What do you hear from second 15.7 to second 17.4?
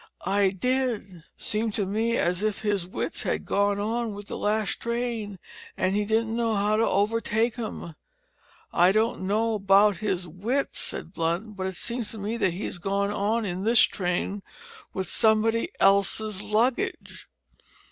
else's luggage."